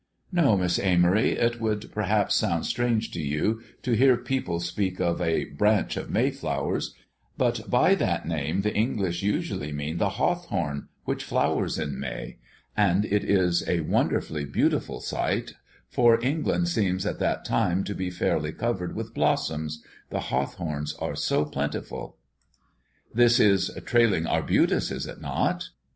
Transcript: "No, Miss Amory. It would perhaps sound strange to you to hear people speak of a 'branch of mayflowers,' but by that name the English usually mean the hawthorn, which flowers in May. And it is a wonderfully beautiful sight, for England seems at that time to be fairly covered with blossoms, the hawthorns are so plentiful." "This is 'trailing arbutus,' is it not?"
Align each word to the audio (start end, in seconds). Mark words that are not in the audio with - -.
"No, 0.31 0.57
Miss 0.57 0.79
Amory. 0.79 1.33
It 1.33 1.61
would 1.61 1.91
perhaps 1.91 2.33
sound 2.33 2.65
strange 2.65 3.11
to 3.11 3.21
you 3.21 3.61
to 3.83 3.93
hear 3.95 4.17
people 4.17 4.59
speak 4.59 4.99
of 4.99 5.21
a 5.21 5.43
'branch 5.43 5.95
of 5.95 6.09
mayflowers,' 6.09 6.95
but 7.37 7.69
by 7.69 7.93
that 7.93 8.27
name 8.27 8.61
the 8.61 8.73
English 8.73 9.21
usually 9.21 9.71
mean 9.71 9.99
the 9.99 10.15
hawthorn, 10.17 10.87
which 11.05 11.23
flowers 11.23 11.77
in 11.77 11.99
May. 11.99 12.37
And 12.75 13.05
it 13.05 13.23
is 13.23 13.61
a 13.69 13.81
wonderfully 13.81 14.43
beautiful 14.43 15.01
sight, 15.01 15.53
for 15.87 16.19
England 16.25 16.69
seems 16.69 17.05
at 17.05 17.19
that 17.19 17.45
time 17.45 17.83
to 17.83 17.93
be 17.93 18.09
fairly 18.09 18.53
covered 18.53 18.95
with 18.95 19.13
blossoms, 19.13 19.83
the 20.09 20.19
hawthorns 20.31 20.95
are 20.95 21.15
so 21.15 21.45
plentiful." 21.45 22.17
"This 23.13 23.39
is 23.39 23.69
'trailing 23.85 24.25
arbutus,' 24.25 24.89
is 24.89 25.05
it 25.05 25.21
not?" 25.21 25.69